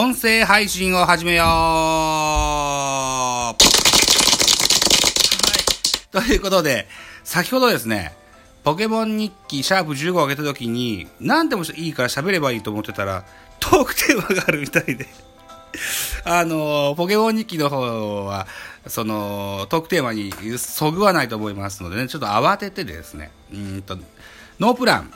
[0.00, 3.56] 音声配信を始めようは
[6.12, 6.12] い。
[6.12, 6.86] ということで、
[7.24, 8.14] 先ほどですね、
[8.62, 13.24] ポケモン日記シャープ15を上げた時に、何でもいいから喋ればいいと思ってたら、
[13.58, 15.08] トークテーマがあるみたいで
[16.24, 18.46] あの、ポケモン日記の方は、
[18.86, 23.98] その、トークテーマにそぐわないと思いますのでね、ちょっと慌ててですね、うんと、
[24.60, 25.12] ノープラン、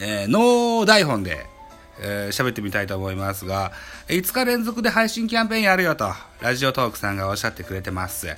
[0.00, 1.53] えー、ノー台本で、
[2.00, 3.72] えー、喋ってみたいと思いますが、
[4.08, 8.28] 5日連続で配信キャンペーンやるよと、ラジオトークさんがおっしゃってくれてます。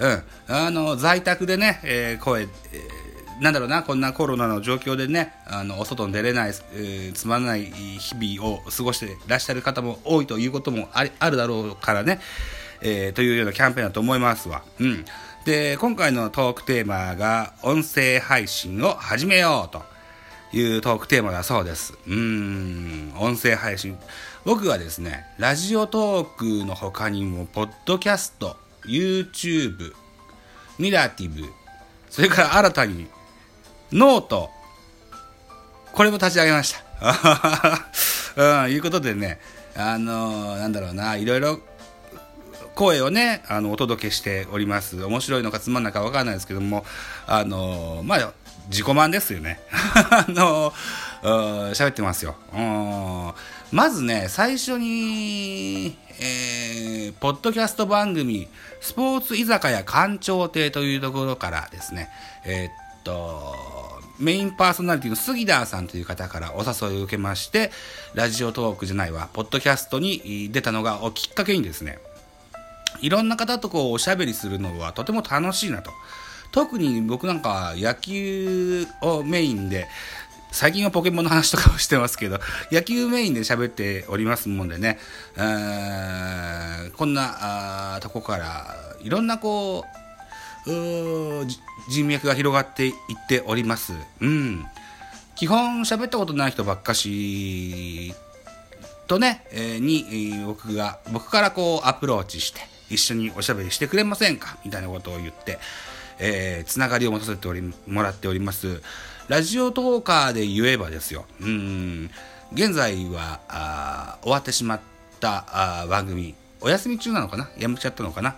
[0.00, 0.22] うん。
[0.48, 2.48] あの、在宅でね、えー、声、えー
[3.40, 12.20] なんだろうな、こんなコロナの状況でね、あの、お外に出れない、えー、つまらない日々を過ごしてらっしゃる方も多いということもああるだろうからね、
[12.80, 14.62] えー、というようなキャンペーンだと思いますわ。
[14.78, 15.04] うん。
[15.44, 19.82] で、今回のトークテーマが、音声配信を始めようと
[20.54, 21.94] いうトークテーマだそうです。
[22.06, 23.98] うん、音声配信。
[24.44, 29.94] 僕はですね、 Radiotalk の他にも、ポッドキャスト、YouTube、
[30.78, 31.48] Mirrativ、
[32.08, 33.06] それから新たに
[33.90, 34.50] note、
[35.92, 37.84] これも立ち上げました。
[38.64, 39.40] うん、いうことでね、
[39.74, 41.58] あのー、なんだろうな、いろいろ
[42.76, 45.02] 声をね、あの、お届けしております。
[45.02, 46.84] 面白いのかつまんないかわからないですけども、
[47.26, 48.32] あのー、まあ、
[48.68, 49.60] 自己満ですよね。
[50.10, 50.72] あの、
[51.74, 52.36] 喋ってますよ。
[53.72, 58.48] まずね、最初に、えー、ポッドキャスト番組、
[58.80, 62.08] スポーツ居酒屋館長亭というところからですね、
[62.44, 67.72] えー、っと、メインパーソナリティの杉田さんという方からお誘いを受けまして、
[68.14, 71.98] ラジオトークじゃないわ、ポッドキャストに出たのがきっかけにですね、
[73.00, 75.90] いろんな方とこうおしゃべりするのはとても楽しいなと。
[76.54, 79.88] 特に僕なんか野球をメインで、
[80.52, 82.38] 最近はポケモンの話とかをしてますけど、
[82.70, 85.00] 野球メインで喋っておりますもんでね、
[86.96, 89.84] こんなとこからいろんなこ
[90.64, 90.70] う、
[91.90, 92.94] 人脈が広がっていっ
[93.28, 93.92] ております。
[94.20, 94.64] うん。
[95.34, 98.14] 基本喋ったことない人ばっかし
[99.08, 102.60] とね、えー、に、えー、僕が、僕からこうアプローチして、
[102.90, 104.56] 一緒におしゃべりしてくれませんか？
[104.64, 105.58] みたいなことを言って、
[106.18, 108.80] えー、つながりを持たせており、もらっております。
[109.28, 112.10] ラジオトーカーで言えばですよ、うん、
[112.52, 114.80] 現在は、あ終わってしまっ
[115.20, 115.46] た
[115.82, 117.48] あ番組、お休み中なのかな？
[117.58, 118.36] やめちゃったのかな？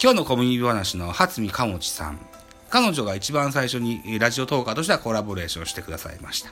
[0.00, 2.18] 今日のコミュニティ話の初見かもちさん。
[2.68, 6.50] 彼女が一番最初にラジオトーカーとしてはコラボレーションしてくださいました。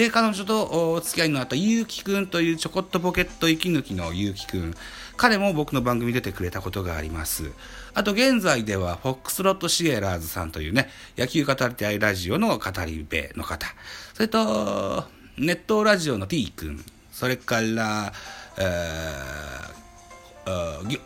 [0.00, 4.74] で、彼女とお付き合いのあったゆうきくんというちょこっとポケット息抜きのゆうきくん。
[5.18, 7.52] 彼も僕の番組出てくれたことがあります。
[7.92, 13.66] あと現在ではフォックスロットシエラーズさんというね、野球語りたいラジオの語り部の方。
[14.14, 15.04] それと、
[15.36, 16.82] ネットラジオの T 君。
[17.12, 18.10] それから、
[18.56, 21.00] えー、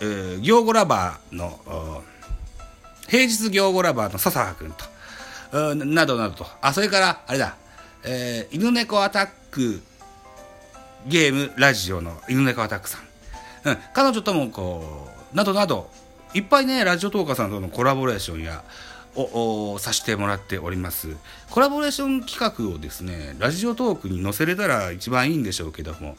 [0.00, 2.04] えー、行語ラバーの、
[3.08, 7.56] 平日行語ラバーの笹葉くんと、などなどと、あ、それから、あれだ、
[8.06, 9.82] えー、犬猫アタック
[11.06, 13.68] ゲームラジオの犬猫アタックさん。
[13.68, 15.90] うん、彼女ともこう、などなど、
[16.34, 18.62] いっぱいね、ラジオトーカさんとのコラボレーションや、
[19.16, 21.16] をさせてもらっております。
[21.50, 26.16] コラボレーション企画をですね、ラジオトークに載せれたら一番いいんでしょうけども、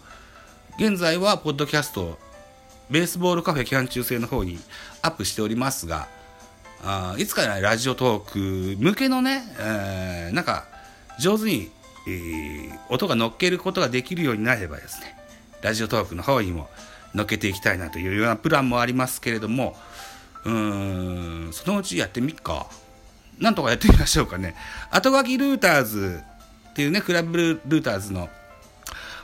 [0.79, 2.17] 現在はポッドキャスト
[2.89, 4.59] ベースボールカフェ期間中制の方に
[5.01, 6.07] アップしておりますが、
[6.83, 10.65] あいつかね、ラジオトーク向けのね、えー、なんか、
[11.19, 11.71] 上手に、
[12.07, 15.17] え、音が乗っけることができるようになればですね、
[15.61, 16.69] ラジオトークの方にも
[17.13, 19.75] 乗っけていきたいなというようなプランもありますけれども、
[20.43, 22.67] うーん、そのうちやってみっか。
[23.39, 24.55] なんとかやってみましょうかね。
[24.91, 26.21] 後書きルーターズ
[26.69, 28.29] っていうね、クラブルーターズの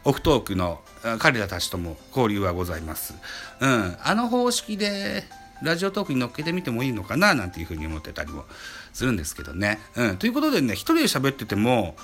[0.03, 0.81] オフトークの
[1.19, 3.13] 彼らたちとも交流はございます。
[3.59, 3.97] うん。
[4.03, 5.23] あの方式で、
[5.61, 8.45] ラジオトークに乗っけてみてもいいのかななんていうふうに思ってたりも
[8.93, 9.79] するんですけどね。
[9.95, 10.17] うん。
[10.17, 11.95] ということでね、一人で喋ってても、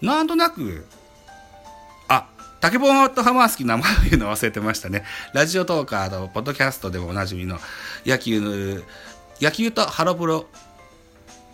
[0.00, 0.86] なんとなく、
[2.08, 2.28] あ、
[2.60, 5.04] 竹本アットハマースキー名前を言うの忘れてましたね。
[5.32, 7.58] ラジオトーカーとポッドキャストでもおなじみの
[8.04, 8.82] 野球の、
[9.40, 10.46] 野球とハロプロ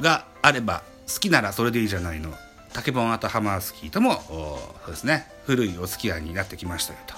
[0.00, 2.32] があれば好きならそれでいいじゃないの。
[2.72, 5.30] 竹本アトハマースキーともそうですね。
[5.46, 7.14] 古いお付き合いになってきましたよと。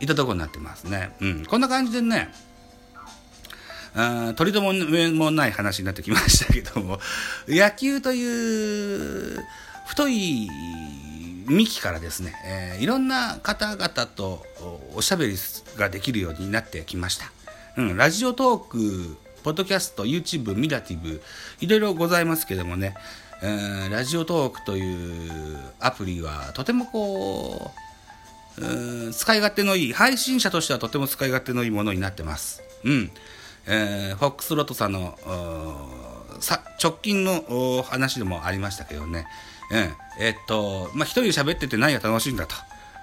[0.00, 2.28] いったとこになってますね、うん、こんな感じでね
[3.94, 6.98] あ取り留めもない話になってきましたけども。
[7.46, 9.44] 野球という
[9.94, 10.50] 太い
[11.46, 14.44] 幹からですね、えー、いろんな方々と
[14.96, 15.36] おしゃべり
[15.76, 17.30] ができるようになってきました、
[17.76, 21.22] うん、ラジオトークポッドキャスト YouTube ミラティブ
[21.60, 22.96] いろいろございますけどもね
[23.42, 27.70] えー、ラジオトークというアプリはとてもこ
[28.58, 32.62] う使い勝手のいい、配信者としてはとても使い勝手のいいものになってます。
[32.84, 33.10] うん。
[33.66, 35.18] えー、フォックスロットさんの、
[36.40, 39.26] さ直近の話でもありましたけどね。
[39.70, 39.94] うん。
[40.18, 42.54] えっと、まあ、一人で喋ってて何が楽しいんだと。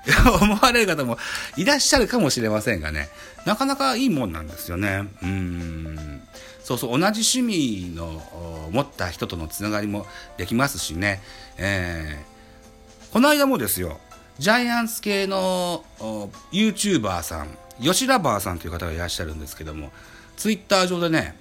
[0.42, 1.19] 思われる方も
[1.58, 3.10] いらっしゃるかもしれませんがね、
[3.46, 5.08] なかなかいいもんなんですよね。
[5.22, 6.22] うん。
[6.63, 11.22] そうそう、同じ趣味の持った人とのつながりもできますしね。
[11.58, 14.00] えー、この間もですよ、
[14.40, 15.84] ジャイアンツ系の
[16.52, 19.92] YouTuber さん、吉田バーさんという方がいらっしゃるんですけども、
[20.38, 21.36] ツイッター上でね、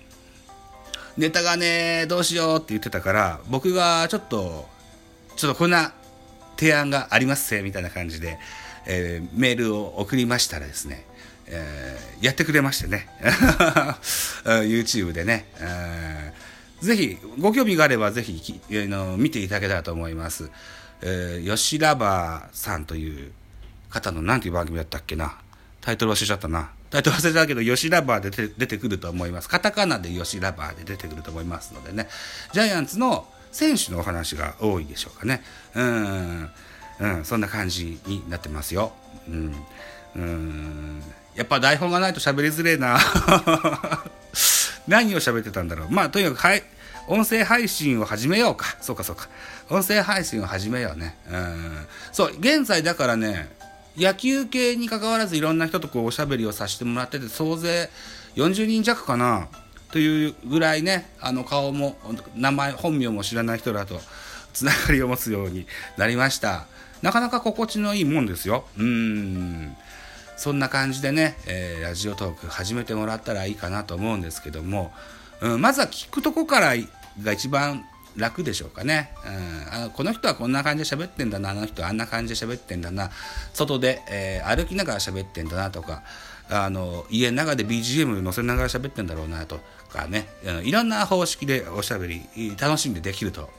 [1.17, 4.69] ネタがね、どうしようって言ってたから、僕がちょっと、
[5.41, 5.95] ちょっとこんな
[6.59, 8.39] 提案がありますせ、みたいな感じで、
[8.87, 11.07] えー、メールを送りましたらですね、
[11.47, 13.09] えー、やってくれましてね。
[14.45, 15.47] YouTube でね。
[16.83, 20.51] ぜひ、ご興味があれば、ぜひ、あの見ていただけたらと思います。
[21.01, 23.33] えー、吉ラバーさんという
[23.89, 25.39] 方の、なんていう番組だったっけな。
[25.81, 26.73] タイトル忘れちゃったな。
[26.91, 29.49] タイトル忘れたけど、吉ラバーで出てくると思います。
[29.49, 32.09] カタカナで吉ラバーで出てくると思いますのでね。
[32.53, 35.43] ジャイアンツの選手のお話が多いでしょうかね。
[35.75, 36.51] うん。
[37.01, 38.93] うん、そんな感じになってますよ。
[39.29, 39.55] うん。
[40.17, 41.03] うん
[41.35, 42.99] やっぱ台本がないと喋りづれえな。
[44.89, 45.89] 何を喋ってたんだろう。
[45.91, 46.63] まあ、とにかく、はい、
[47.07, 48.77] 音声配信を始めようか。
[48.81, 49.29] そうか、そうか。
[49.69, 51.17] 音声配信を始めようね。
[51.31, 51.87] うん。
[52.13, 53.49] そう、現在だからね、
[53.97, 57.91] 野球系に関わらずいろんな人とこうおしゃべりをさせてもらってて、総勢
[58.37, 59.49] 40人弱かな。
[59.93, 61.97] というぐらいね、あの顔も、
[62.37, 64.01] 名前、本名も知らない人らと
[64.53, 65.67] つながりを持つように
[65.97, 66.67] なりました。
[67.03, 68.65] なかなか心地のいいもんですよ。
[68.79, 69.77] うん。
[70.37, 74.93] そんな感じでね、えー、ラジオトーク始めてもらったらいいかなと思うんですけども、
[75.43, 76.73] うん、まずは聞くとこから
[77.23, 77.85] が一番
[78.17, 79.29] 楽でしょうかね、う
[79.71, 83.11] ん、あのこの人はこんな感じで喋ってんだなあの人はあんな感じで喋ってんだな
[83.53, 86.03] 外で、えー、歩きながら喋ってんだなとか
[86.49, 89.61] あの家の中で BGM 載せながら喋ってんだろうなと
[89.91, 90.29] かね
[90.65, 93.51] いろんな方式でおしゃべり楽しんでできると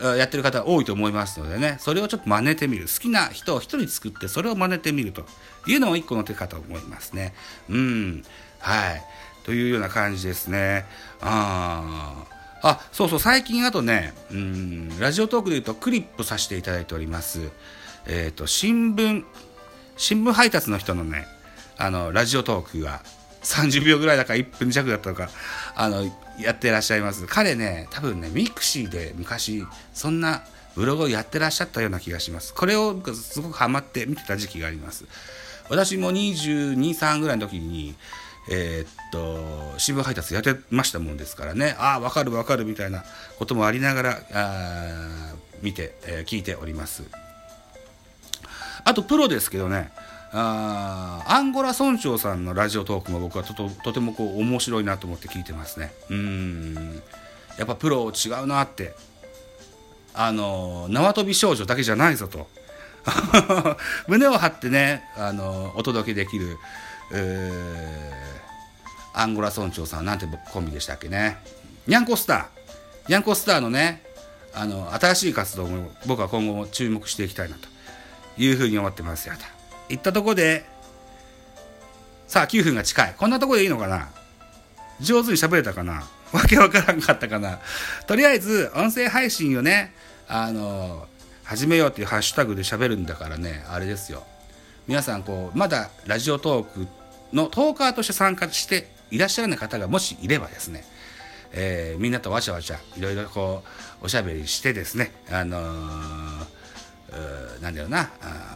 [0.00, 2.86] やってる方多いと思いますのでねそれをちょっと真似てみる。
[2.86, 5.24] 好きな人を一人作ってそれを真似てみると。
[5.66, 7.34] いうのも一個の手かと思いますね。
[7.68, 8.24] うん。
[8.58, 9.02] はい。
[9.44, 10.84] というような感じですね。
[11.20, 12.24] あ
[12.62, 17.50] ああ、そうそう、最近あとね、うん、ラジオトークで言うとクリップさせていただいております。
[18.06, 19.24] えっ、ー、と、新聞、
[19.96, 21.26] 新聞配達の人のね、
[21.76, 23.02] あの、 Radiotalk が
[23.44, 25.30] 30秒ぐらいだから1分弱だったとか、
[25.76, 26.04] あの、
[26.38, 27.26] やってらっしゃいます。
[27.26, 30.42] 彼ね、多分ね、 mixi で昔、そんな
[30.74, 32.54] ブログをやってらっしゃったような気がします。
[32.54, 35.04] これをすごくハマって見てた時期があります。
[35.68, 37.94] 私も22、3ぐらいの時に、
[38.50, 43.04] えー、っと新聞配達やってましたもんですからねああ分かる分かるみたいな
[43.38, 47.04] こともありながらあ見て、えー、聞いております
[48.84, 49.92] あとプロですけどね
[50.34, 55.92] あアンゴラ村長さんのラジオトークも僕はととてもこう面白いなと思って聞いてますね。
[56.10, 57.02] うん。
[57.56, 58.94] やっぱプロ違うなって。
[60.16, 62.48] あの縄跳び少女だけじゃないぞと。
[64.08, 66.56] 胸を張ってねあのお届けできる、
[67.12, 68.34] えー
[69.16, 71.38] アンゴラ村長さんなんてコンビでしたっけね。
[71.86, 72.46] ニャンコスター。
[73.08, 74.02] ニャンコスターのね
[74.52, 77.68] あの新しい活動も僕は今後も注目していきたいなと
[78.36, 79.53] いうふうに思ってますよと。
[79.88, 80.64] いったとこで
[82.26, 83.14] さあ9分が近い。
[83.16, 84.08] こんなとこでいいのかな？
[85.00, 86.04] 上手に喋れたかな？
[86.32, 87.60] わけわからんかったかな？
[88.06, 89.94] とりあえず音声配信をね
[90.26, 91.06] あの
[91.44, 94.24] 始めようっていうハッシュタグで喋るんだからねあれですよ。
[94.86, 96.86] 皆さんこうまだラジオトーク
[97.32, 100.84] のトーカーとして参加していらっしゃらない方がもしいればですね、
[101.52, 103.62] えー、みんなとわちゃわちゃいろいろこ
[104.02, 106.46] うおしゃべりしてですね、あのー、
[107.60, 108.10] なんだろうな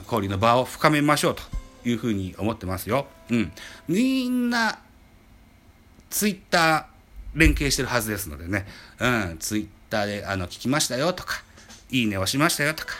[0.04, 1.42] 交流の場を深めましょうと
[1.88, 3.06] いうふうに思ってますよ。
[3.30, 3.52] うん、
[3.86, 4.78] みんな
[6.10, 6.84] ツイッター
[7.34, 8.66] 連携してるはずですのでね、
[8.98, 11.42] うん、ツイッターであの聞きましたよとか、
[11.90, 12.94] いいねをしましたよとか、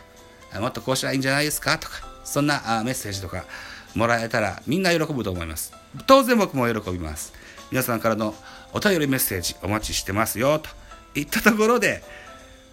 [0.60, 3.44] もっとこうしたらいいんじゃないですかとか、そんなメッセージとか
[3.94, 5.72] もらえたらみんな喜ぶと思います。
[6.06, 7.32] 当然僕も喜びます。
[7.70, 8.34] 皆さんからの
[8.72, 10.70] お便りメッセージお待ちしてますよと
[11.14, 12.02] いったところで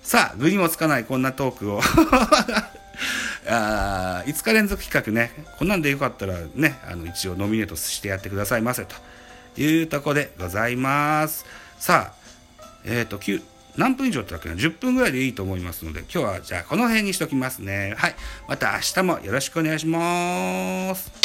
[0.06, 1.82] さあ具にもつかないこんなトークを。
[3.50, 5.32] あ5日連続企画ね。
[5.58, 8.96] こんなんでよかったらねあの一応ノミネートしてやってくださいませと
[9.60, 11.48] いうとこでございます。
[11.80, 13.20] さあえっ、ー、と
[13.78, 17.96] 何分以上ってわけな？10分ぐらいでいいと思いますので今日はじゃあこの辺にしときますね。
[17.98, 18.16] はい。
[18.48, 21.25] また明日もよろしくお願いします。